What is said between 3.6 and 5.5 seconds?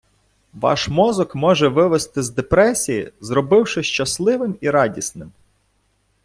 щасливим і радісним.